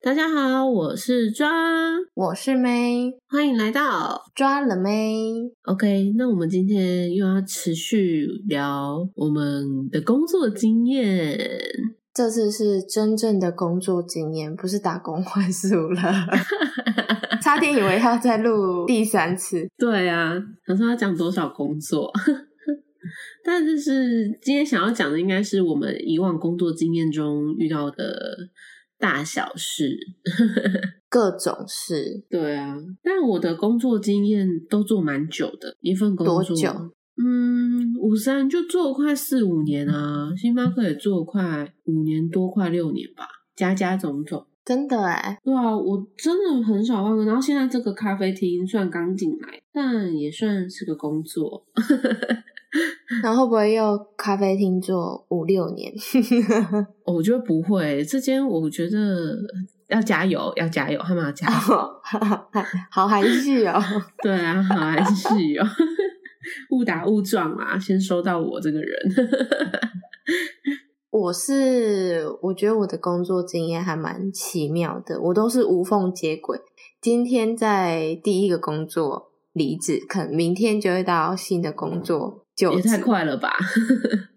[0.00, 1.50] 大家好，我是抓，
[2.14, 5.50] 我是妹，欢迎来到抓了妹。
[5.64, 6.14] OK。
[6.16, 11.38] 那我们今天又要持续聊我们的工作经验。
[12.14, 16.02] 这次是真正的工作经验，不是打工换宿了。
[17.48, 19.66] 差点以为要再录第三次。
[19.78, 20.34] 对啊，
[20.66, 22.12] 想说要讲多少工作，
[23.42, 28.36] 但就是今天想要讲的，应该是我们以往工作经验中遇到的
[28.98, 29.96] 大小事。
[31.08, 32.22] 各种事。
[32.28, 36.70] 对啊，但我的工作经验都做蛮久的，一份工作多久？
[37.16, 43.26] 嗯，五三就做了快四五年啊，星巴克也做了快五年多，快六年吧，
[43.56, 44.46] 加加总总。
[44.68, 47.24] 真的哎，对啊，我真的很少换过。
[47.24, 51.64] 然后现在这个咖啡厅算刚进来，但也算是个工作。
[53.22, 55.90] 然后会不会又咖啡厅做五六年？
[57.06, 59.34] 我觉得不会，这间我觉得
[59.88, 61.56] 要加油，要加油，他们要加油。
[62.90, 63.82] 好含蓄哦。
[64.22, 65.64] 对啊，好还是有
[66.72, 68.98] 误打误撞啊，先收到我这个人。
[71.18, 76.60] 我是我觉得我的工作经验还蛮奇妙的，我都是无缝接轨。
[77.00, 83.50] 今天在第一个工作离职，可能明天就会到新的工作就也太快了吧！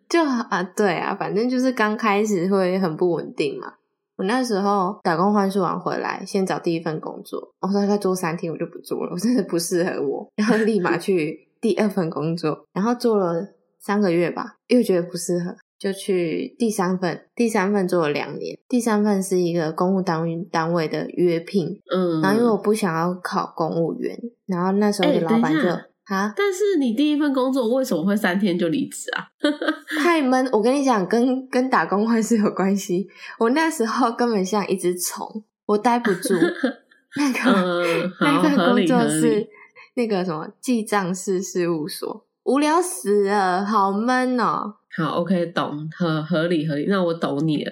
[0.09, 3.73] 就啊，对啊，反正就是刚开始会很不稳定嘛。
[4.17, 24.15] 我那时候打工换宿完回来，先找第一份工作，我大概做三天我就不做了，我真的不适合我，然后立马去第二份工作，然后做了三个月吧，又觉得不适合，就去第三份，第三份做了两年，第三份是一个公务单位单位的约聘，嗯，然后因为我不想要考公务员，
[24.45, 25.67] 然后那时候哎的老板就
[26.05, 26.31] 啊。
[26.37, 29.25] 但是你第一份工作为什么会三天就离职啊？
[30.03, 33.07] 太闷，我跟你讲，跟跟打工换是有关系。
[33.39, 36.35] 我那时候根本像一只虫，我待不住。
[37.17, 39.49] 那个、 那份工作是。
[39.93, 46.85] 那个什么记账式事务所，无聊死了，好闷哦，好，OK，懂，合合理合理。
[46.89, 47.71] 那我懂你了，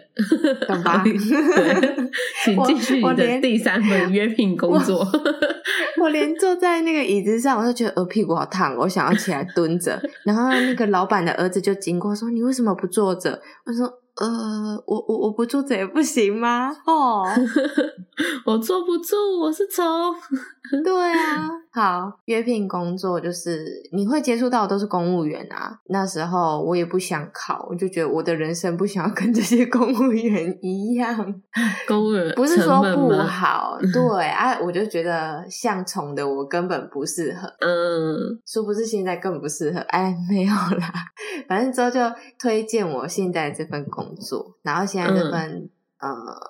[0.67, 1.01] 懂吧？
[1.03, 1.13] 对，
[2.45, 5.05] 请我继续你的第三份约聘工作。
[5.99, 10.01] 我连坐在那个椅子上，我都觉得呃屁股好烫，我想要起来蹲着。
[10.23, 17.23] 然后那个老板的儿子就经过说：“你为什么不坐着？”我说：“呃，我我我不坐着也不行吗？”哦，
[18.45, 19.83] 我坐不住，我是虫。
[20.83, 25.79] 对啊， 好，约聘工作就是你会接触到的都是公务员啊。
[25.87, 31.15] 那时候我也不想考，我就觉得我的人生不想要跟这些公务员一样，
[31.87, 39.79] 公务员不是说不好，对啊，我就觉得像虫的我根本不适合，嗯，殊不知现在更不适合。
[39.87, 40.93] 哎，没有啦，
[41.47, 41.99] 反正之后就
[42.37, 45.69] 推荐我现在这份工作，然后现在这份。
[46.01, 46.09] 呃，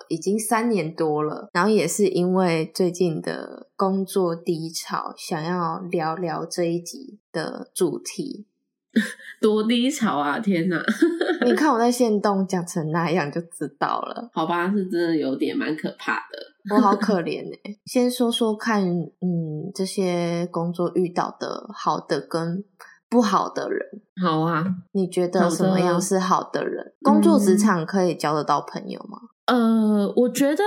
[0.09, 8.45] 已经三年多了，然后也是因为最近的工作低潮，想要聊聊这一集的主题。
[9.41, 10.37] 多低潮啊！
[10.37, 10.79] 天哪，
[11.43, 16.75] 你看我在线动讲成那样就知道了，好吧，是真的有点蛮可怕的。
[16.75, 22.63] 我好可怜哎、先说说看，嗯，这些工作遇到的好的跟
[23.09, 23.81] 不好的人，
[24.21, 26.93] 好啊，你觉得什么样是好的人？
[27.01, 29.17] 工作职场可以交得到朋友吗？
[29.47, 30.63] 呃，我觉得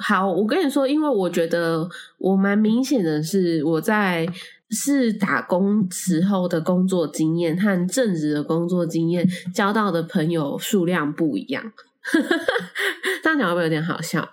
[0.00, 4.28] 好，我跟你说，因为我觉得我蛮明显的是我在
[4.68, 11.72] 是打工时候的工作经验和正职的工作经验交到的朋友数量不一样。
[13.22, 14.26] 这样讲会不会有点好笑？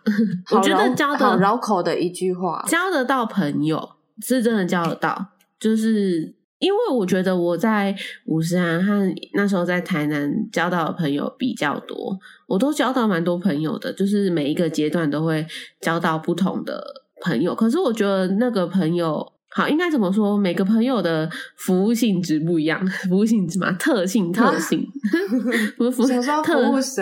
[0.52, 3.92] 我觉得交好的绕口的一句话，交得到朋友
[4.22, 7.96] 是真的交得到，就是因为我觉得我在
[8.26, 15.46] 五十岚和那时候在台南交到的朋友比较多，我都交到蛮多朋友的，就是每一个阶段都会
[15.82, 16.84] 交到不同的
[17.22, 17.54] 朋友。
[17.56, 19.34] 可是我觉得那个朋友。
[19.50, 20.38] 好，应该怎么说？
[20.38, 24.86] 每个朋友的服务性质不一样， 服务性质嘛，特性特性，
[25.78, 26.14] 不是服务什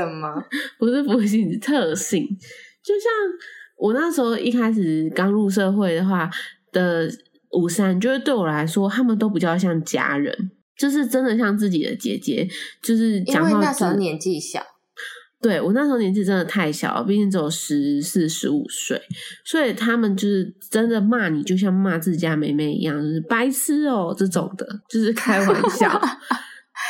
[0.08, 0.42] 么？
[0.80, 2.24] 不是服务性质，特性。
[2.82, 3.12] 就像
[3.78, 6.30] 我那时候一开始刚入社会的话
[6.72, 7.10] 的
[7.56, 12.48] 五三，就是对我来说，他们都比较像家人，就是真的像自己的姐姐，
[12.84, 14.62] 就是因讲话为那时候年纪小，
[15.42, 19.02] 对我那时候年纪真的太小了，毕竟只有十四、十五岁，
[19.46, 26.02] 所以他们就是真的骂你，就像骂自家妹妹一样，就是白痴哦、这种的，就是开玩笑。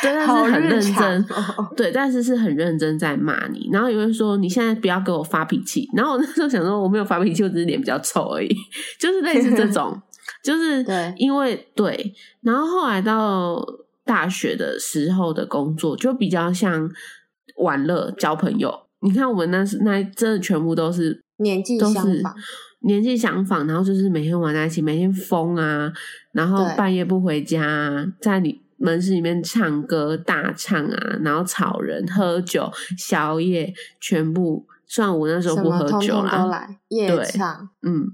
[0.02, 8.54] 对，但好是很认真，哦对，但是是很认真在骂你，然后有人说你现在不要给我发脾气，然后我那时候想说我没有发脾气，我只是脸比较臭而已，
[9.00, 9.98] 就是类似这 种，
[10.46, 13.60] 就是对因为对，然后后来到
[14.04, 16.88] 大学的时候的工作就比较像
[17.56, 22.34] 玩乐交朋友，你看我们那是那真的全部都是年纪都是相仿，
[22.82, 25.92] 年纪相仿，然后就是每天玩在一起，每天疯啊，
[26.30, 34.64] 然后半夜不回家、啊，在你门市里面唱歌大唱啊，然后吵人、喝酒、宵夜，全部。
[34.86, 37.08] 虽然我那时候不喝么通通酒啦，都来，夜
[37.82, 38.06] 嗯，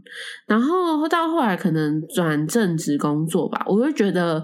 [0.46, 4.42] 然后到后来可能转正职工作吧，我就觉得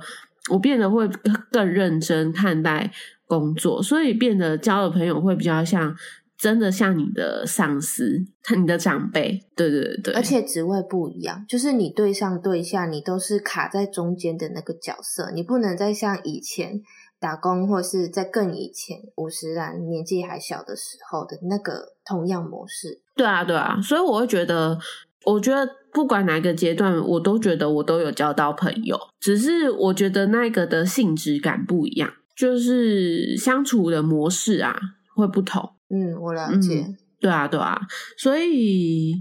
[0.50, 1.08] 我变得会
[1.50, 2.92] 更认真看待
[3.26, 5.94] 工作，所以变得交的朋友会比较像
[6.36, 8.24] 真的像你的上司、
[8.56, 16.80] 你的长辈，对对对对，而且职位不一样，就是你对上对下，你都是卡在中间的那个角色，你不能再像以前
[17.20, 23.00] 打工，或是在更以前五十岚年纪还小的时候的那个同样模式。
[23.14, 24.78] 对啊对啊，所以我会觉得。
[25.24, 34.74] 我觉得不管哪个阶段，我都觉得我都有交到朋友，只是我觉得那个的性质感不一样，就是相处的模式啊
[35.14, 35.74] 会不同。
[35.90, 36.82] 嗯，我了解。
[36.86, 37.78] 嗯对啊，对啊，
[38.16, 39.20] 所以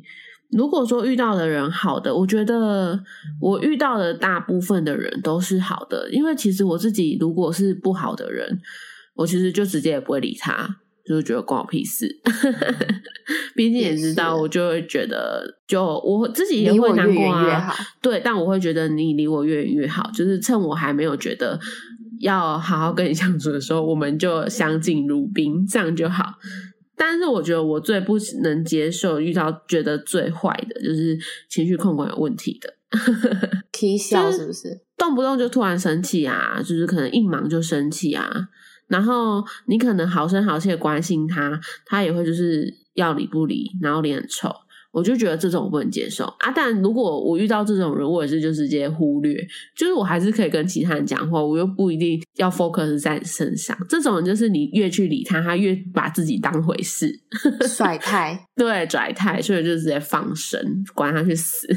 [0.51, 3.03] 如果说遇到的人好的，我觉得
[3.41, 8.59] 我遇到的大部分的人都是好的，因为其实我自己如果是不好的人，
[9.15, 12.07] 我其实就直接也不会理他，就是觉得关我屁事。
[13.55, 17.75] 毕竟也知道，我就会觉得，就我自己也会难过越越啊。
[18.01, 21.59] 对，但我会觉得你离我越远越好，就是趁我还没有觉得
[22.21, 26.35] 要好好跟你相处的时候，我们就相敬如宾，这样就好。
[26.97, 31.17] 但是我觉得我最不能接受遇到觉得最坏的就是
[31.47, 32.73] 情绪控管有问题的，
[33.71, 34.81] 啼笑就是是不是？
[34.97, 38.49] 动不动就突然生气啊，就是可能一忙就生气啊，
[38.87, 44.49] 然后你可能好声好气的关心他，他也会就是要理不理，然后脸很臭。
[44.91, 46.51] 我就觉得这种我不能接受啊！
[46.55, 49.35] 但如果我遇到这种人，我也是就直接忽略，
[49.75, 53.77] 就是我还是可以跟其他人讲话，我又不一定要 focus 在你身上。
[53.87, 57.11] 这种人就是你越去理他，他越把自己当回事，
[57.67, 58.47] 甩态。
[58.55, 61.67] 对拽态，所以就直接放生，管他去死。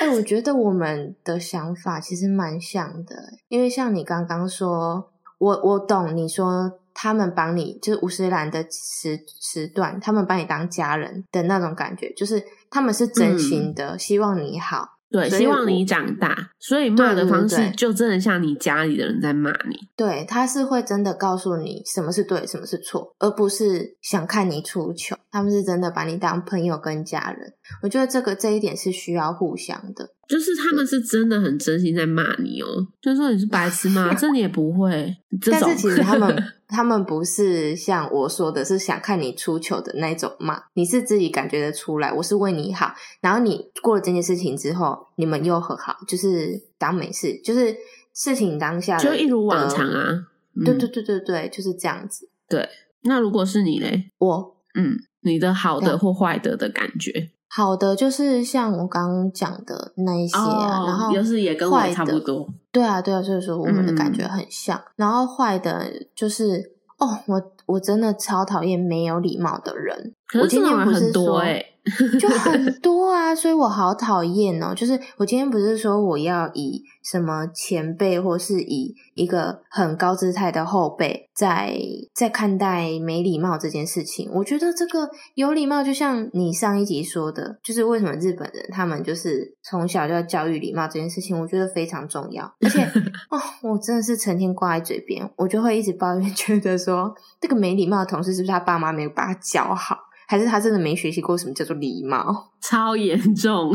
[0.00, 3.16] 哎、我觉得我们的想法其实蛮像的，
[3.48, 14.94] 因为像你刚刚说，我我懂你说他们帮你，就是五十岚的时时段，他们把你当家人的那种感觉，就是他们是真心的，希望你好。
[15.10, 19.76] 对，希望你长大，所以骂的方式就真的像你家里的人在骂你。
[19.94, 25.16] 对，他是会真的告诉你什么是对，什么是错，而不是想看你出糗。
[25.30, 27.52] 他们是真的把你当朋友跟家人。
[27.82, 30.10] 我觉得这个这一点是需要互相的。
[30.28, 34.12] 就是他们是真的很真心在骂你哦，就是说你是白痴吗？
[34.18, 42.94] 这你也不会，这种但是其实他们 他们不是像我说的，是想看你出糗的那种骂，你是自己感觉得出来，我是为你好。
[43.20, 47.74] 然后你过了这件事情之后，你们又和好，就是当没事，就是
[48.14, 49.88] 事情当下就一如往常。
[49.88, 50.28] 啊。
[50.56, 52.28] 嗯对对对对对，就是这样子。
[52.48, 52.68] 对，
[53.02, 54.12] 那如果是你嘞？
[54.18, 62.48] 我嗯，你的好的或坏的的感觉，好的就是像我刚刚讲的那一些啊，然后又哦是也跟我坏的差不多。
[62.72, 64.82] 对啊，对啊，所以说我们的感觉嗯很像。
[64.96, 65.84] 然后坏的
[66.16, 70.12] 就是哦，我我真的超讨厌没有礼貌的人。
[70.26, 71.64] 可我今是这种人天不是说很多哎、
[72.18, 74.74] 就很多啊，所以我好讨厌哦。
[74.74, 81.76] 就是我今天不是说我要以什么前辈，或是以一个很高姿态的后辈，在
[82.14, 84.30] 在看待没礼貌这件事情。
[84.32, 92.50] 我觉得这个有礼貌，就像你上一集说的，就是为什么日本人他们就是从小就要教育礼貌这件事情，我觉得非常重要。
[92.62, 92.82] 而且
[93.28, 99.98] 哦，我真的是成天挂在嘴边，我就会一直抱怨，觉得说这个没礼貌的同事是不是他爸妈没有把他教好？
[100.34, 102.50] 还是他真的没学习过什么叫做礼貌？
[102.60, 103.72] 超严重。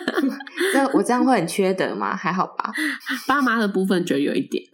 [0.72, 2.16] 那我这样会很缺德吗？
[2.16, 2.72] 还好吧。
[3.28, 4.64] 爸妈的部分觉得有一点，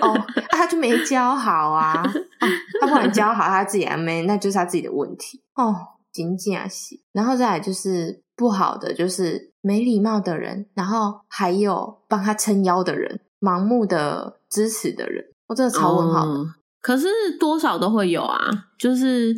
[0.00, 2.00] 哦，啊、他就没教好啊。
[2.04, 2.48] 哦、
[2.80, 5.42] 他不管教好，他自己还没，那就是他自己的问题。
[5.56, 5.74] 哦，
[6.12, 7.00] 仅仅啊是。
[7.12, 16.32] 然后再来就是不好的，就是没礼貌的人，然后还有帮他撑腰的人，盲目的支持的人，我真的超问号的。
[16.32, 16.46] 嗯
[16.84, 17.08] 可是
[17.40, 19.34] 多少都会有啊，就是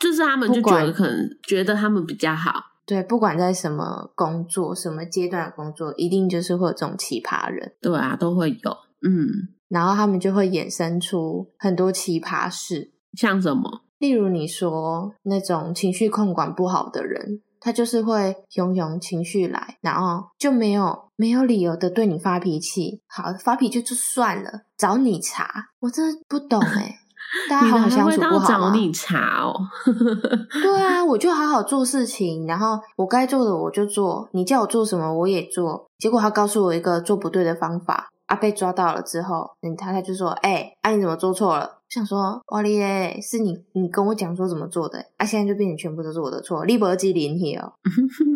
[0.00, 2.52] 就是他们就觉得可能觉得他们比较好，
[2.84, 7.74] 对，不管在什么工作、什么阶段的工作，一定就是会有这种奇葩人。
[7.80, 8.76] 对啊，都会有。
[9.02, 13.82] 嗯，然后他们就会衍生出很多奇葩事，像什么？
[13.98, 23.02] 例如你说那种情绪控管不好的人，他就是会汹涌情绪来，然后就没有没有理由的对你发脾气。
[23.06, 26.99] 好，发脾气就算了，找你茬，我真的不懂哎、
[27.48, 28.46] 大家好好相处不好吗？
[28.48, 29.54] 找你茬哦。
[30.62, 35.86] 对啊，我就好好做事情，然后我该做的我就做，你叫我做什么我也做。
[35.98, 41.79] 结果他告诉我一个做不对的方法，啊，被抓到了之后，嗯，他他就说，哎、啊你怎么做错了？
[41.90, 47.72] 想说，哇哩耶，是你你跟我讲说怎么做的，啊，现在就变成全部都是我的错，立博基林 hier，啊，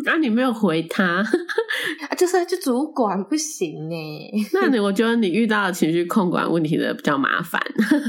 [0.07, 1.23] 啊，你没有回他，
[2.17, 3.95] 就是就主管不行呢。
[4.51, 7.61] 那你我觉得你遇到情绪控管问题的比较麻烦。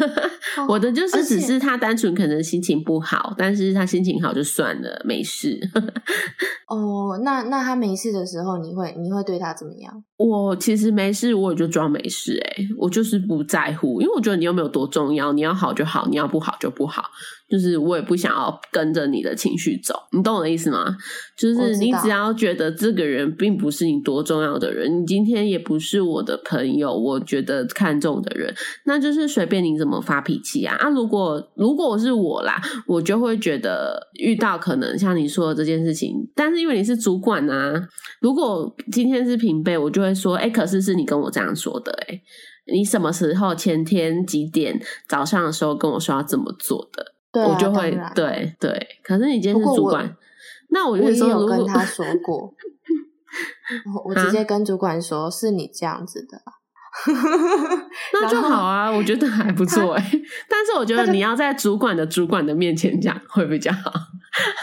[0.69, 5.61] 我的就是只是他单纯可能心情不好，但是他心情好就算了，没事。
[6.67, 10.03] 哦，那那他没事的时候，你会你会对他怎么样？
[10.17, 12.69] 我其实没事，我也就装没事、欸。
[12.79, 17.05] 我就是不在乎，因为我觉得你又没有多重要，你要好就好，你要不好就不好。
[17.49, 20.97] 就是我也不想要跟着你的情绪走，你懂我的意思吗？
[21.39, 28.53] 就是你只要觉得这个人并不是你多重要的人，你今天也不是我的朋友，我觉得看重的人，
[28.87, 30.75] 那就是随便你怎么发脾气啊。
[30.81, 37.81] 啊，如果如果是我啦，我就会觉得遇到可能像你说的这件事情，但是因为你是主管啊，
[38.21, 42.21] 如果今天是平辈，我就会说，哎、可是是你跟我这样说的、哎，
[42.73, 47.15] 你什么时候前天几点早上的时候跟我说要怎么做的？
[47.33, 48.87] 对啊、我就会对对。
[49.03, 50.17] 可是你今天是主管，
[50.71, 52.55] 那我就说，如果有跟他说过，
[53.95, 56.41] 我我直啊接跟主管说，是你这样子的。
[58.13, 60.03] 那就好啊，我觉得还不错哎、
[60.49, 63.93] 但是我觉得你要在主管的主管的面前讲会比较好。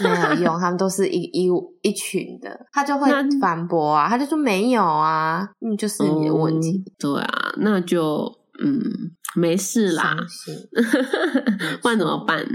[0.04, 1.50] 没有用，他们都是一一
[1.82, 3.10] 一群的，他就会
[3.42, 8.32] 反驳啊，他就说没有啊，嗯，就是你的问题，嗯对啊，那就
[8.64, 8.80] 嗯
[9.36, 10.16] 没事啦
[11.82, 12.46] 不然怎么办？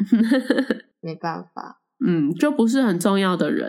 [1.01, 1.81] 没办法。
[2.07, 3.69] 嗯，就不是很重要的人。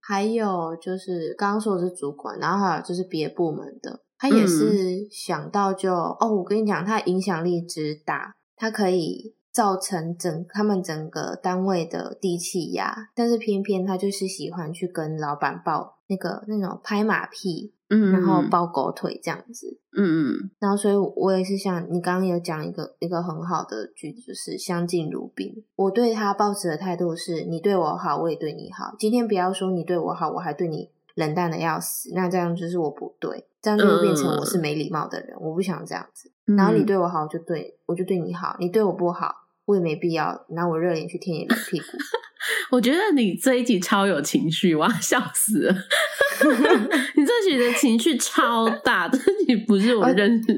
[0.00, 19.80] 还有就是刚刚说的是主管，然后还有就是别部门的，他也是想到就、哦，我跟你讲，他影响力之大，他可以造成整他们整个单位的低气压，但是偏偏他就是喜欢去跟老板抱那个那种拍马屁，嗯，然后抱狗腿这样子。
[19.98, 25.52] 嗯嗯然后，所以我也是像你刚刚有讲一个一个很好的句子，就是相敬如宾。
[25.74, 28.94] 我对他抱持的态度是：你对我好，我也对你好。
[29.00, 35.36] 今天不要说你对我好，我还对你冷淡的要死，那这样就是我不对，这样就会变成我是没礼貌的人。
[35.40, 36.30] 我不想这样子。
[36.46, 39.34] 嗯，然后你对我好，我就对我就对你好；你对我不好，
[39.66, 41.86] 我也没必要拿我热脸去贴你的屁股。
[42.72, 45.74] 我觉得你这一集超有情绪，我要笑死了。
[47.14, 50.52] 你这集的情绪超大，这集不是我认识。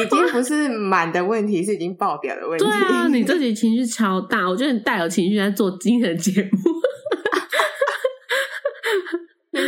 [0.00, 2.64] 已经不是满的问题，是已经爆表的问题。
[2.64, 6.81] 对啊，你这集情绪超大，我觉得你带有情绪在做今天的节目。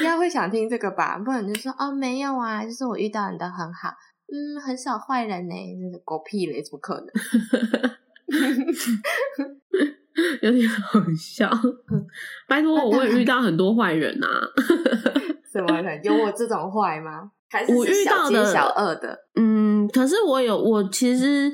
[0.04, 1.16] 人家会想听这个吧？
[1.18, 3.88] 不然就说哦，没有啊，就是我遇到你的很好，
[4.30, 7.08] 嗯，很少坏人呢，真是狗屁嘞，怎么可能？
[10.42, 11.50] 有点好笑。
[12.46, 14.28] 拜托，那我也遇到很多坏人啊。
[15.50, 15.99] 什么人？
[16.04, 17.30] 有我这种坏吗？
[17.49, 19.18] 还我遇到的小奸小恶的？
[19.37, 21.50] 嗯，可是我有，我其实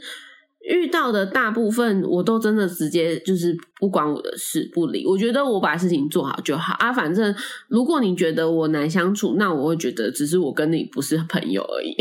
[0.69, 5.07] 遇到的大部分，我都真的直接就是不管我的事，不理。
[5.07, 6.93] 我觉得我把事情做好就好啊。
[6.93, 7.35] 反正
[7.69, 11.97] 如果你觉得我难相处，那我会觉得只是我跟你不是朋友而已，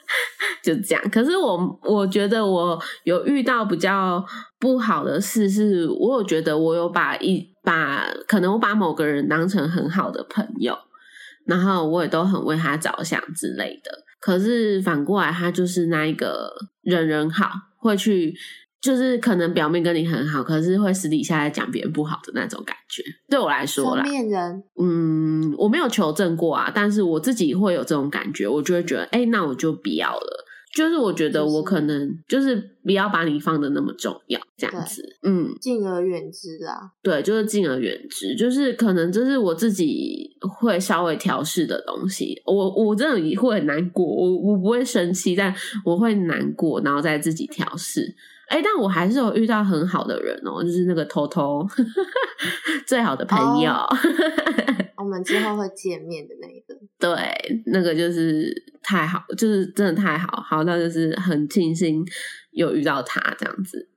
[0.62, 1.10] 就这样。
[1.10, 4.24] 可是我我觉得我有遇到比较
[4.58, 10.76] 不好的事，是我有觉得我有把一把可能我把某个人当成很好的朋友。
[11.46, 13.90] 然后我也都很为他着想之类的。
[14.20, 16.52] 可是反过来，他就是那一个
[16.82, 18.32] 人人好，会去
[18.80, 23.02] 就是可能表面跟你很好，可是会私底下在讲别人不好的那种感觉。
[23.28, 30.46] 对我来说啦，面人，嗯，我没有求证过啊，但是我自己会有这种感觉，我就会觉得，哎、那我就不要了。
[30.72, 36.92] 就是我觉得我可能就是不要把你放的那么重要，这样子，嗯，敬而远之啦。
[37.02, 42.40] 对，就是敬而远之，就是可能这是我自己会稍微调试的东西。
[42.46, 48.14] 我我真的也会很难过，我我不会生气，但我会难过，然后再自己调试。
[48.50, 51.64] 哎，但我还是有遇到很好的人哦，就是那个偷偷
[52.84, 53.72] 最好的朋友，
[54.98, 58.52] 我们之后会见面的那一个， 对，那个就是
[58.82, 62.04] 太好，就是真的太好，好到就是很庆幸
[62.50, 63.88] 有遇到他这样子。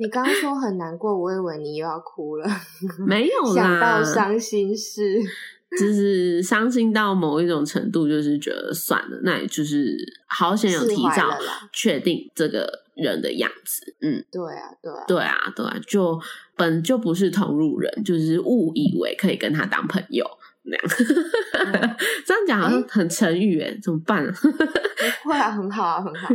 [0.00, 2.48] 你刚刚说很难过，我以为你又要哭了，
[3.06, 5.20] 没有想到啦，伤心事。
[5.78, 11.30] 就是伤心到某一种程度，就是觉得算了，那也就是好险有提早
[11.72, 12.70] 确定这个
[13.02, 16.20] 人的样子，嗯，对啊，对啊，对啊，对啊，就
[16.56, 20.24] 本就不是同路人，就是误以为可以跟他当朋友
[20.62, 20.84] 那样。
[21.52, 24.32] 嗯 这样讲好像很成语哎，怎么办啊？
[25.22, 26.28] 不会啊，很好啊，很好。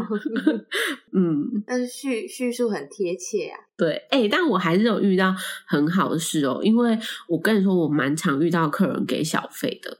[1.13, 3.57] 嗯，但是叙叙述很贴切啊。
[3.77, 5.33] 对，哎、但我还是有遇到
[5.65, 6.97] 很好的事哦，因为
[7.27, 9.97] 我跟你说，我蛮常遇到客人给小费的，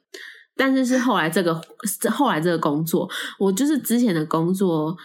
[0.56, 1.60] 但是是后来这个
[2.12, 3.10] 后来这个工作，
[3.40, 4.96] 我就是之前的工作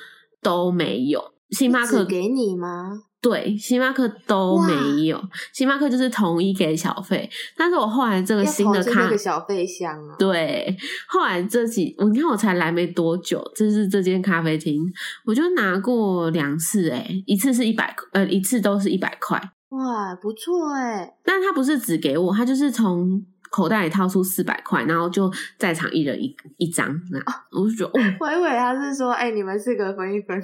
[0.41, 1.32] 都没有。
[1.53, 3.03] 星巴克只给你吗？
[3.21, 10.17] 对，星巴克都哇没有，星巴克就是统一给小费，但是我后来这个新的卡投资那个小费箱啊。
[10.19, 14.93] 对，后来这几，我你看我才来没多久，这是这间咖啡厅，
[15.25, 21.15] 我就拿过两次、欸，一次是一百，呃，一次都是一百块，哇，不错哎。
[21.25, 30.41] 但他不是只给我，他就是从口袋里掏出四百块，然后就在场一人一一张，那我就觉得哦， 我以为他是说，哎、你们四个分一分。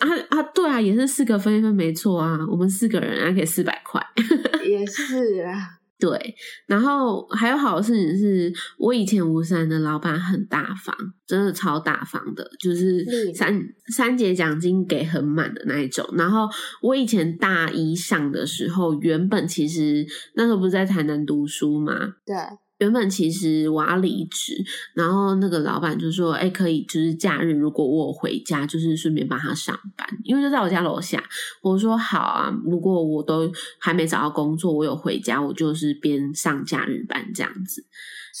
[0.00, 4.04] 啊啊，对啊，也是四个分一分没错啊，我们四个人还给四百块。
[4.68, 6.34] 也是啊，对，
[6.66, 10.94] 然后还有好的事情是，我以前吴三的老板很大方，
[11.26, 13.60] 真的超大方的，就是三
[13.94, 16.08] 三节奖金给很满的那一种。
[16.16, 16.48] 然后
[16.82, 22.36] 我以前大一上的时候，原本其实那时候不是在台南读书嘛，对，
[22.78, 31.22] 原本其实我要离职，然后那个老板就说：“哎、可以，就是假日如果我回家，就是顺便帮他上班，因为就在我家楼下。”
[31.62, 37.84] 我说：“好啊，如果我都还没找到工作，我有回家，我就是边上假日班这样子。”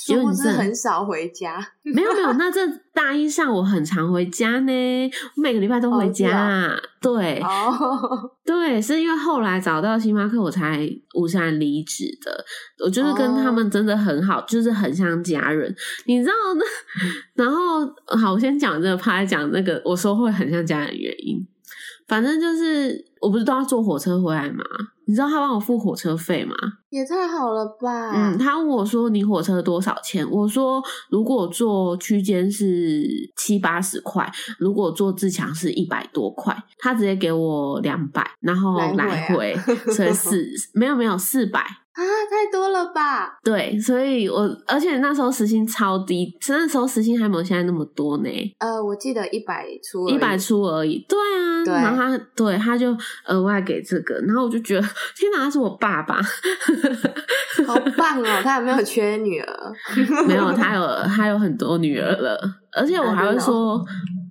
[0.06, 1.58] 结殊不知果你很少回家。
[1.82, 2.60] 没有没有，那这
[2.92, 6.30] 大一上我很常回家呢，我每个礼拜都回家。
[6.30, 12.44] 啊对，哦， 对，是因为后来找到星巴克，我才无然离职的。
[12.84, 15.74] 我就是跟他哦们真的很好，就是很像家人，
[16.06, 16.64] 你知道那。
[17.44, 17.86] 然后
[18.18, 21.46] 好，我先讲这个，怕讲那个，我说会很像家人的原因。
[22.08, 24.64] 反正就是，我不是都要坐火车回来嘛？
[25.06, 26.54] 你知道他帮我付火车费吗？
[26.90, 28.10] 也太好了吧？
[28.14, 41.64] 嗯，他问我说：“你火车多少钱？”我说：“如果坐区间是七八十块，如果坐自强是一百多块。”他直接给我两百，然后来来回啊回，所以四 没有没有四百。
[41.98, 43.38] 啊，太多了吧？
[43.42, 51.04] 对，所以我而且那时候时薪超低，那时候时薪还没有现在那么多呢，呃，我记得一百出一百出而已。
[51.08, 56.20] 对啊，对然后他对他就额外给这个，然后我就觉得天哪，他是我爸爸。
[57.66, 58.40] 好棒哦！
[58.44, 59.72] 他有没有缺女儿？
[60.28, 62.38] 没有，他有他有很多女儿了，
[62.72, 63.84] 而且我还会说，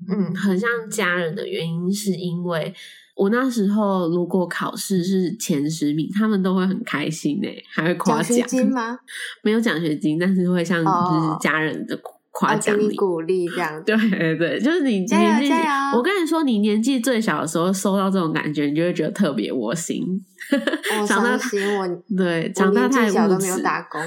[0.10, 2.74] 嗯，很像家人的原因，是因为
[3.18, 8.44] 我那时候如果考试是前十名，他们都会很开心诶，还会夸奖学。
[8.44, 8.98] 金吗？
[9.42, 12.00] 没有奖学金，但是会像就是哦家人的
[12.32, 12.96] 夸啊，奖你。
[12.96, 13.84] 鼓励这样子。
[13.86, 15.52] 对对对，就是你年纪
[15.96, 20.04] 我跟你说，你年纪最小的时候收到这种感觉，你就会觉得特别窝心。
[21.02, 24.00] 我长大我对，长大太小都没有，打工，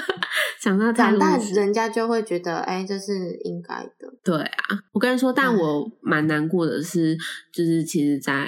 [0.60, 4.12] 长大太长大物质人家就会觉得，哎，这是应该的。
[4.24, 7.16] 对啊，我跟你说，但我蛮难过的是，
[7.52, 8.46] 就是其实，在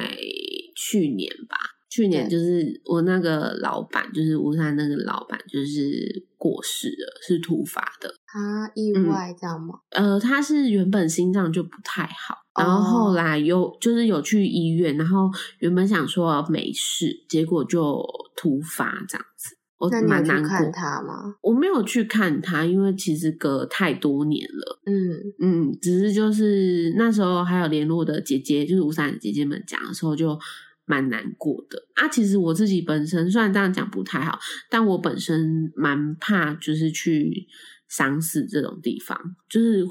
[0.74, 1.56] 去年吧，
[1.90, 8.14] 去年就是我那个老板，就是吴山那个老板，就是过世了，是突发的。
[8.26, 9.80] 他，意嗯外这样吗？
[9.90, 18.04] 呃，他是原本心脏就不太好，然后后哦来有就是有去医院，然后原本想说没事，结果就
[18.36, 19.56] 突发这样子。
[19.78, 21.36] 我蛮难过，他吗？
[21.40, 24.80] 我没有去看他，因为其实隔太多年了。
[24.86, 30.36] 嗯，嗯，只是就是那时候还有联络的姐姐，就是吴三的姐姐们讲的时候，就
[30.84, 32.08] 蛮难过的啊。
[32.08, 34.38] 其实我自己本身虽然这样讲不太好，
[34.68, 37.46] 但我本身蛮怕，就是去
[37.88, 39.16] 丧事这种地方，
[39.48, 39.86] 就是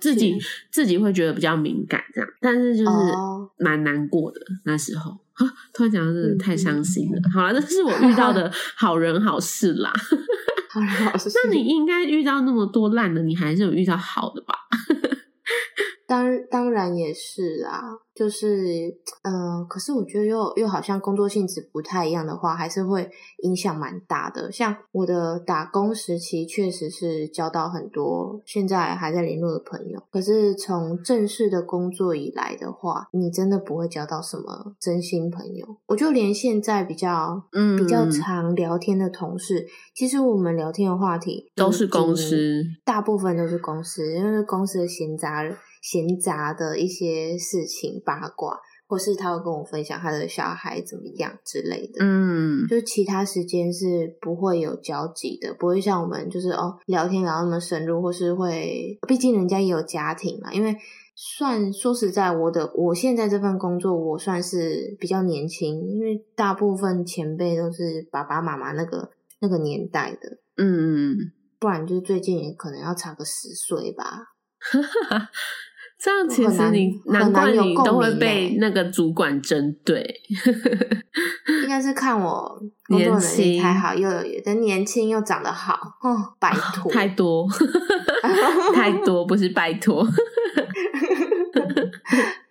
[0.00, 0.38] 自己
[0.72, 5.18] 自己会觉得比较敏感这样，但是就是哦蛮难过的那时候。
[5.36, 7.20] 啊，突然讲到这太伤心了。
[7.32, 9.92] 好了，这是我遇到的 好人好事啦。
[10.70, 14.54] 好人好事， 那你应该遇到那么多烂的，你还是有遇到好的吧？
[16.06, 17.82] 当当然也是啊，
[18.14, 24.50] 就是呃，可是我觉得又又好像工作性质不太一样的话，还是会影响蛮大的。
[24.52, 30.00] 像我的打工时期，确实是交到很多现在还在联络的朋友。
[30.10, 35.66] 可是从正式的工作以来的话，你真的不会交到什么真心朋友。
[35.86, 45.42] 我就连现在比较嗯比较常聊天的同事，其实我们聊天的话题都是公嗯司，大部分都是公司，因为公司的闲杂
[45.86, 52.04] 闲杂的一些事情八卦，或是他会跟我分享他的小孩怎么样之类的。
[52.04, 60.52] 嗯，就是其他时间是不会有交集的，不会像我们就是哦聊天聊那么深入，或是会，毕竟人家也有家庭嘛。
[60.52, 60.76] 因为
[61.14, 69.08] 算说实在，我的我现在这份工作，我算是比较年轻，因为大部分前辈都是爸爸妈妈那个
[69.40, 71.14] 那个年代的，嗯，
[71.60, 74.32] 不然就是最近也可能要差个十岁吧。
[75.98, 80.04] 这样其实你难怪你都会被那个主管针对，
[81.62, 87.48] 应该是看我 工作能力太好，又有的年轻又长得好哦，拜 托太多
[88.74, 90.06] 太多不是拜托，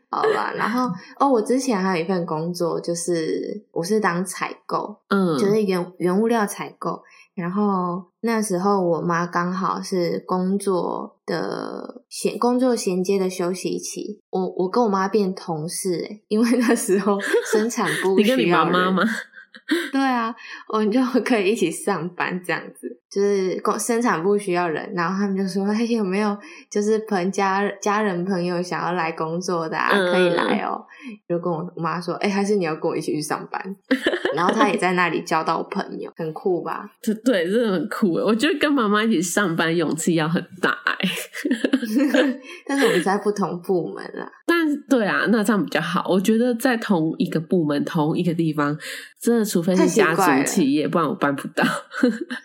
[0.10, 0.52] 好吧。
[0.56, 7.04] 然后哦，我之前还有一份工作，就是我是当采购，嗯，就是原原物料采购。
[7.36, 17.20] 然后那时候我妈刚好是工作的衔工作衔接的休息期，我我跟我妈变同事诶，因为那时候
[17.52, 19.04] 生产部 你跟你妈妈吗？
[19.92, 20.34] 对啊，
[20.72, 26.38] 我们就可以一起上班这样子，就是工生产部需要人，然后他们就说：“哎，有没有
[26.70, 30.86] 就是朋家家人朋友想要来工作的，啊，可以来哦。”
[31.30, 33.64] 就跟我妈说：“哎，还是你要跟我一起去上班。
[34.36, 36.90] ”然后他也在那里交到朋友，很酷吧？
[37.02, 40.98] 对 对，真的很酷诶我觉得跟妈妈一起上班勇气要很大哎。
[42.68, 44.30] 但是我们在不同部门啦。
[44.46, 44.58] 但
[44.90, 46.06] 对啊，那这样比较好。
[46.10, 48.78] 我觉得在同一个部门、同一个地方，
[49.22, 51.64] 真的除非是家族企业，不然我办不到。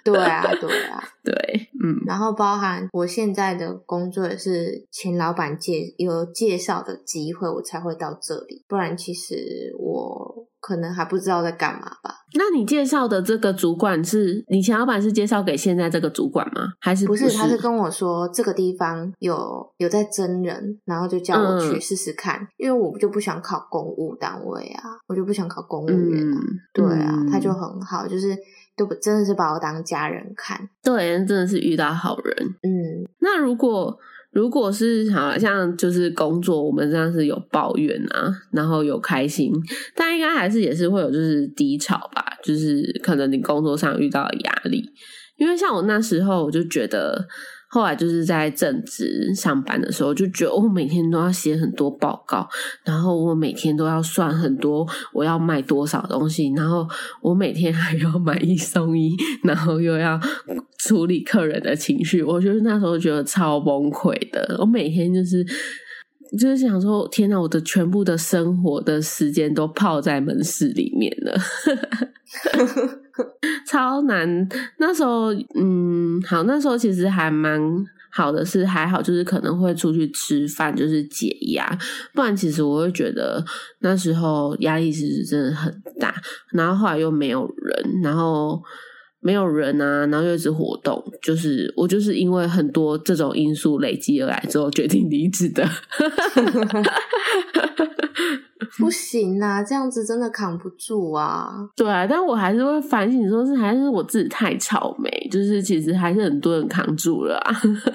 [0.04, 1.34] 对啊，对啊， 对，
[1.82, 1.96] 嗯。
[2.06, 8.64] 然后包含我现在的工作也是前老板介有介绍的机会，我才会到这里。
[8.68, 10.46] 不然其实我。
[10.62, 12.14] 可能还不知道在干嘛吧？
[12.34, 16.60] 那你介绍的这个主管是你前老板是介绍给现在这个主管吗？
[16.78, 17.30] 还是不是？
[17.30, 26.38] 他是跟我说这个地方有有在真人，然后就叫我去试试看，因为我就不想考公务单位啊，我就不想考公务员啊。
[26.74, 28.36] 对啊，他就很好，就是
[28.86, 30.68] 都真的是把我当家人看。
[30.82, 32.34] 对，真的是遇到好人。
[32.62, 33.98] 嗯，那如果。
[34.32, 39.52] 如果是好像就是工作，我们这样是有抱怨啊，然后有开心，
[39.96, 44.88] 但应该还是也是会有就是低潮吧，就是可能你工作上遇到压力，
[45.36, 47.26] 因为像我那时候我就觉得。
[47.72, 52.48] 后来就是在正职上班的时候，就觉得我每天都要写很多报告，
[52.84, 56.84] 然后我每天都要算很多我要卖多少东西，然后
[57.22, 60.20] 我每天还要买一送一，然后又要
[60.78, 64.56] 处理客人的情绪，我就是那时候觉得超崩溃的。
[64.58, 65.46] 我每天就是
[66.38, 71.40] 就是想说，天哪，我的全部的生活的时间都泡在门市里面了。
[73.66, 77.60] 超难，那时候，嗯，好，那时候其实还蛮
[78.10, 81.78] 好的，是还好，就是可能会出去吃饭，就是解压，
[82.14, 83.44] 不然其实我会觉得
[83.80, 86.14] 那时候压力其实真的很大，
[86.52, 88.60] 然后后来又没有人，然后
[89.20, 95.68] 没有人啊，然后又一直活动，就是我就是因为很多这种因素累积而来之后决定离职的。
[98.78, 101.68] 不行啊，这样子真的扛不住啊！
[101.76, 107.40] 对啊，但我还是会反省，说是还是我自己太草莓，就是其实还是很多人扛住了。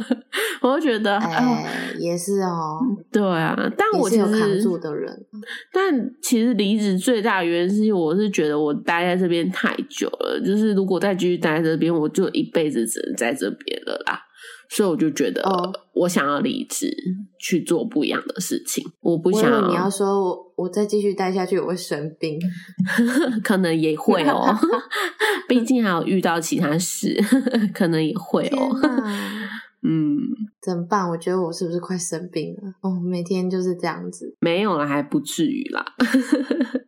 [0.62, 2.80] 我就觉得，哎，也是哦。
[3.12, 5.12] 对啊，但我其实扛住的人。
[5.72, 14.20] 但其实离职最大的原因是，我是觉得我待在这边太久了，就是如果再继续待在这边，我就一辈子只能在这边了啦。
[14.70, 15.44] 所以我就觉得，
[15.94, 16.94] 我想要离职
[17.40, 18.84] 去做不一样的事情。
[19.02, 22.40] 我不想你要说我我再继续待下去，我会生病，
[23.44, 24.56] 可能也会哦。
[25.48, 27.16] 毕竟还有遇到其他事，
[27.74, 28.70] 可能也会哦。
[29.88, 30.18] 嗯，
[30.64, 31.08] 怎么办？
[31.08, 32.74] 我觉得我是不是快生病了？
[32.82, 34.36] 哦，每天就是这样子。
[34.40, 35.86] 没有了，还不至于啦。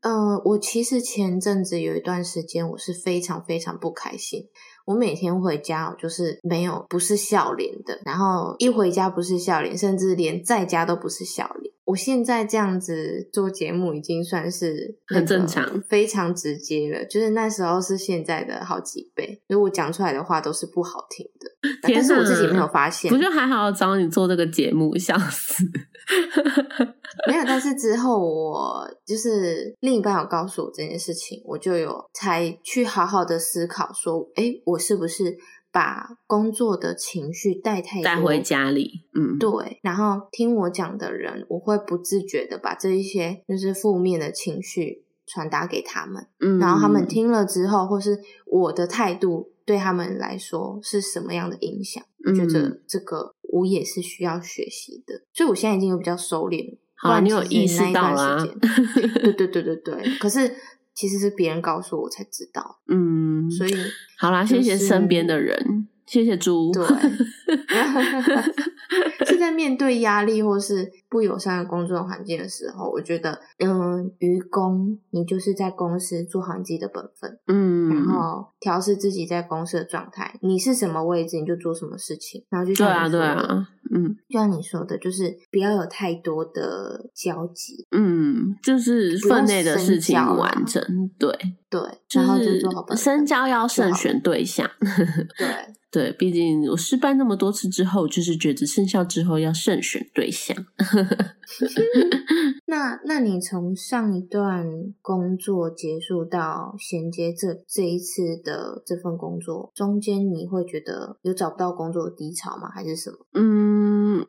[0.01, 4.45] 呃，我其实前阵子有一段时间，我是非常非常不开心。
[4.87, 11.66] 我每天回家，我就是没有不是笑脸的，然后一回家不是笑脸，甚至连在家都不是笑脸。
[11.87, 19.41] 我现在这样子做节目已经算是很正常、非常直接了，就是那时候是现在的好几倍。
[19.47, 21.49] 如果讲出来的话都是不好听的，
[21.81, 23.09] 但是我自己没有发现。
[23.09, 25.63] 我就还好找你做这个节目，笑死。
[27.25, 35.37] 没有， 但是之后我就是另一半有告诉我这件事情，我就有才去好好的思考，说，哎，我是不是
[35.71, 39.05] 把工作的情绪带太带回家里？
[39.13, 39.79] 嗯，对。
[39.83, 52.03] 然后听我讲的人，我会不自觉的把这一些就是负面的情绪传达给他们，嗯，然后他们听了之后，或是我的态度对他们来说是什么样的影响？
[52.25, 56.77] 嗯觉得这个我也是需要学习的，所以我现在已经有比较收敛。
[56.95, 58.43] 好啦，你有意识到啦。
[59.21, 60.51] 对对对对对，可是
[60.97, 62.79] 其实是别人告诉我才知道。
[62.87, 63.71] 嗯，所以
[64.17, 65.87] 好啦，谢谢身边的人。
[66.07, 66.71] 谢谢猪。
[66.71, 66.87] 对，
[69.27, 80.33] 是在面对压力或是不友善的工作环境的时候，我觉得，嗯，愚公，你就是在公司做好你自己的本分，嗯，然后调试自己在公司的状态。
[80.41, 82.45] 你是什么位置，你就做什么事情。
[82.49, 90.81] 然后就像对啊，对啊，嗯，就像你说的，就是不要有太多的交集，嗯，就是分内的事情完成，
[91.17, 91.29] 对
[91.69, 91.81] 对，
[92.13, 92.97] 然后就做好本分。
[92.97, 94.69] 深交要慎选对象，
[95.37, 95.47] 对。
[95.89, 100.55] 对，毕竟我失败那么多次之后，就是觉得生效之后要慎选对象。
[102.67, 104.67] 那，那你从上一段
[105.01, 112.69] 工作结束到衔接这这一次的这份工作中间，你会觉得有找不到工作的低潮吗？
[112.69, 113.17] 还是什么？
[113.33, 113.66] 嗯，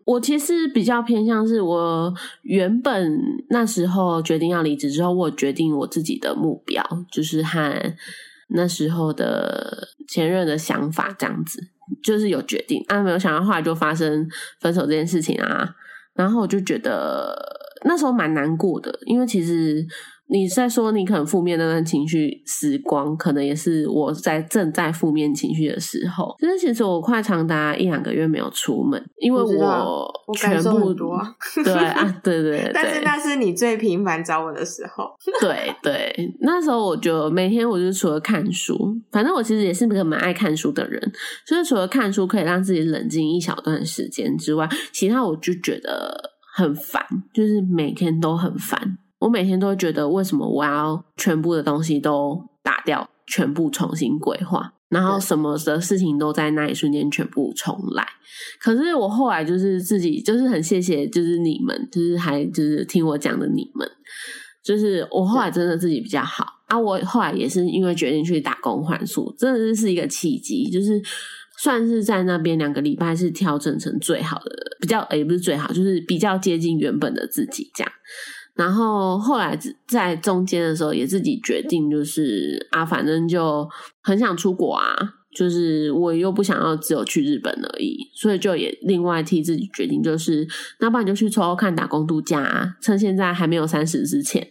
[0.08, 7.94] 我其实比较偏向是我原本那时候决定要离职之后，我决定我自己的目标就是和。
[8.50, 11.60] 那时候的前任的想法这样子，
[12.02, 14.26] 就是有决定啊，没有想到后来就发生
[14.58, 15.68] 分手这件事情啊，
[16.14, 17.36] 然后我就觉得
[17.84, 19.86] 那时候蛮难过的，因为其实。
[20.30, 26.34] 你在说你可能负面那段情绪时光，可能也是我在正在负面情绪的时候。
[26.38, 31.18] 就是其实我快长达一两个月没有出门，因为我全部多
[31.64, 32.70] 对啊，对对。
[32.74, 35.04] 但是那是你最频繁找我的时候。
[35.40, 38.76] 对对，那时候我就每天我就除了看书，
[39.10, 41.00] 反正我其实也是个蛮爱看书的人，
[41.46, 48.98] 所以除了看书可以让自己冷静一小段时间之外，其他我就觉得很烦，就是每天都很烦。
[49.18, 58.06] 我每天都会觉得，为什么我要全部的东西都打掉，全部重新规划，然后什么的事情都在那一瞬间全部重来。
[58.60, 63.90] 可是我后来就是自己，就是很谢谢，就是你们，就是还就是听我讲的你们，
[64.62, 66.78] 就是我后来真的自己比较好啊。
[66.78, 71.02] 我后来也是因为决定去打工换宿，真的是是一个契机，就是
[71.58, 74.50] 算是在那边两个礼拜是调整成最好的，
[74.80, 77.92] 比较也不是最好，就是比较接近原本的自己这样。
[78.58, 83.68] 然后后来在中间的时候，也自己决定，就是啊，反正就
[84.02, 84.96] 很想出国啊，
[85.32, 90.44] 就是我又不想要只有去日本而已，所以就也另外替自己决定，就是
[90.80, 94.44] 那不然就去抽看打工度假，趁现在还没有三十之前。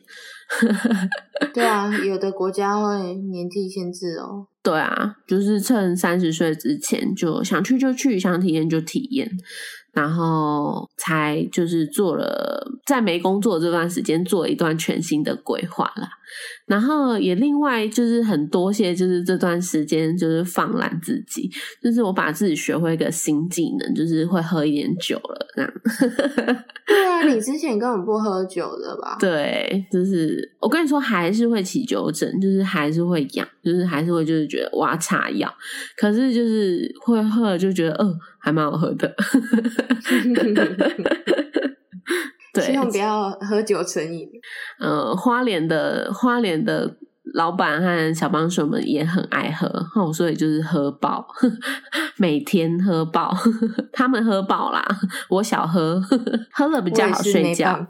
[1.53, 4.47] 对啊，有的国家会年纪限制哦。
[4.63, 9.29] 对啊，就是趁三十岁之前就想去就去，想体验就体验。
[9.97, 16.07] 然后才就是做了，在没工作这段时间做了一段全新的规划啦。
[16.65, 21.49] 然后也另外就是很多些，就是这段时间就是放懒自己，
[21.81, 25.73] 就是我把自己学会一个新技能，就是会喝一点酒了这样。
[26.85, 29.17] 对啊， 你之前根本不喝酒的吧？
[29.19, 35.53] 对，就是我跟你说，还是会起酒疹，就是还是会痒，就是还是会就是觉得哇擦药，
[35.97, 39.13] 可是就是会喝就觉得呃还蛮好喝的。
[42.61, 44.29] 对，希望不要喝酒成瘾。
[44.79, 46.97] 呃，花莲的花莲的
[47.33, 51.27] 老板和小帮手们也很爱喝，所以就是喝饱，
[52.17, 53.33] 每天喝饱。
[53.91, 54.83] 他们喝饱啦，
[55.29, 56.01] 我小喝，
[56.51, 57.85] 喝了比较好睡觉。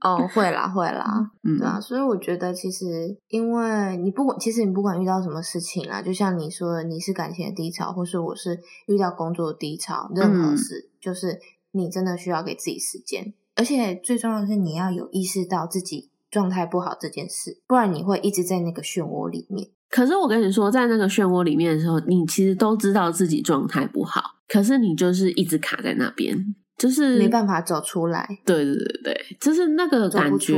[0.00, 1.80] 哦，会啦，会啦，对啊。
[1.80, 13.32] 所以我觉得，其实因为你不管，其实你不管遇到什么事情啦，就像你说的，你是感情的低潮，或是我是遇到工作的低潮，任何事，就是你真的需要给自己时间。
[13.54, 19.68] 而且最重要的是，你要有意识到自己状态不好这件事，不然你会一直在那个漩涡里面。
[19.88, 26.54] 可是我跟你说，在那个漩涡里面的时候，你其实都知道自己状态不好，可是你就是一直卡在那边。
[26.76, 30.54] 就是没办法走出来，对对对对，就是那个感觉，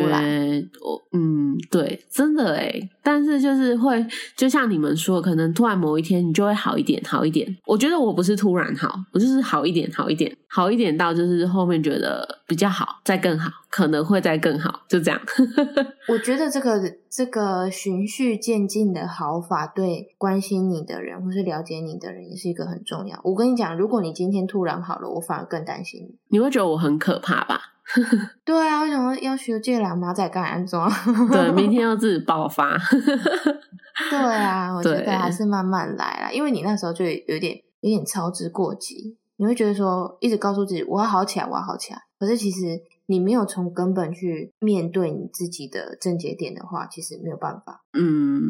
[0.83, 7.57] 我嗯，对，真的诶但是就是会，就像你们说，可能突然某一天你就会好一点，好一点。
[7.65, 15.21] 我觉得我不是突然好，我就是好一点，好一点，好一点到就是后面觉得比较好，再更好，可能会再更好，就这样。
[16.09, 23.21] 我觉得这个这个循序渐进的好法，对关心你的人或是了解你的人，也是一个很重要。
[23.23, 26.01] 我跟你讲，如果你今天突然好了，我反而更担心。
[26.29, 27.61] 你你会觉得我很可怕吧？
[28.47, 30.91] 对啊，为什么要学借两马仔干安装？
[31.31, 32.79] 对，明天要自己爆发。
[34.11, 42.01] 对啊，我觉得还是慢慢来啦，因为你那时候就有点有点操之过急，你会觉得说一直告诉自己我要好起来，我要好起来。
[42.19, 47.83] 可是其实你没有从根本去面对你自己的症结点的话，其实没有办法。
[47.97, 48.43] 嗯，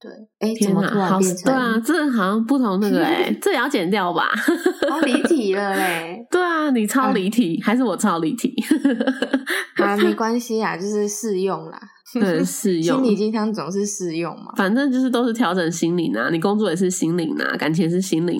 [0.00, 0.10] 对，
[0.40, 4.28] 哎，怎么突然好变成对啊，这好像不同那个 哎、这也要剪掉吧？
[4.90, 6.26] 好离题了嘞？
[6.30, 8.54] 对啊，你超离题，还是我超离题？
[9.76, 11.80] 啊， 没关系啊，就是适用啦。
[12.14, 13.10] 对，适用心。
[13.10, 14.52] 理鸡汤总是适用嘛。
[14.56, 18.38] 反正就是都是调整心灵啊，你工作也是心灵啊，感情也是心灵。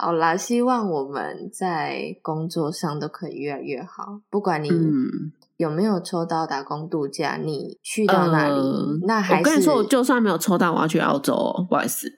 [0.00, 4.20] 好啦，希望我们在工作上都可以越来越好。
[4.30, 12.08] 不管你嗯，有没有抽到打工度假，你去到哪里，呃那还是我跟你说，我就算没有抽到，我要去澳洲、哦，不好意思。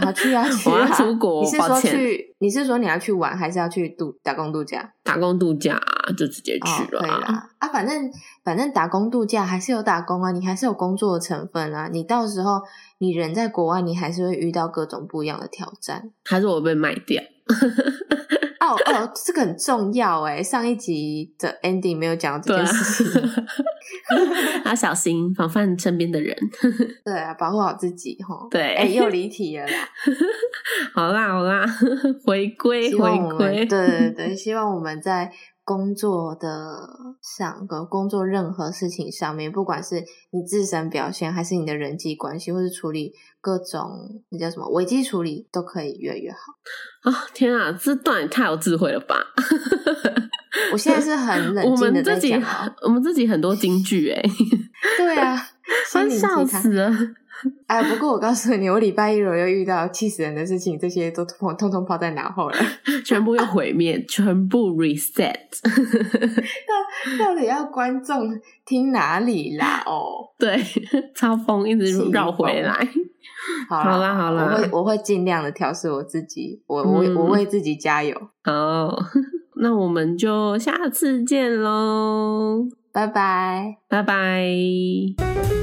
[0.00, 0.72] 要去啊去啊！
[0.72, 2.34] 我要出国你是说去？
[2.38, 4.90] 你是说你要去玩，还是要去度打工度假？
[5.04, 5.78] 打工度假、
[6.16, 8.10] 就直接哦，去了、对啦，啊，反正
[8.42, 11.88] 反正打工度假还是有打工啊，你还是有工作的成分啊。
[11.92, 12.62] 你到时候
[13.00, 16.10] 你人在国外，你还是会遇到各种不一样的挑战。
[16.26, 17.22] 还是我被卖掉？
[18.60, 23.44] 哦哦，这个很重要哎，上一集的 ending 没有讲到这件事情。，
[24.66, 26.36] 要小心防范身边的人。
[27.02, 28.46] 对啊，保护好自己哈。
[28.50, 29.88] 对哎，又离题了啦。
[30.94, 31.64] 好啦好啦，
[32.26, 35.32] 回归回望我们对，对对，希望我们在
[35.64, 36.88] 工作的
[37.22, 39.96] 上个工作任何事情上面，不管是
[40.30, 46.38] 你自身表现，还是你的人际关系，或是处理各种那叫什么危机处理，都可以越来越好。
[47.10, 47.26] 啊！
[47.32, 49.16] 天啊，这段也太有智慧了吧！
[50.72, 52.74] 我现在是很 冷我静的在们自己讲哦。
[52.82, 54.22] 我们自己很多金句哎，
[54.98, 55.36] 对啊，
[56.10, 56.44] 笑。
[56.44, 56.90] 死了。
[57.66, 62.56] 哎，不过我告诉你，我礼拜一如果又遇到气死人的事情，这些都通通通抛在脑后了。
[63.04, 65.36] 全部又毁灭，全部 reset。
[67.18, 68.30] 到底要观众
[68.64, 69.82] 听哪里啦？
[69.86, 70.62] 哦，对，
[71.14, 72.88] 超风一直气绕回疯来。
[73.68, 78.94] 好好啦好啦我会我会尽量的调试我自己，我我、嗯我为自己加油，哦，
[79.56, 83.76] 那我们就下次见喽，拜拜。
[83.88, 85.59] 拜拜。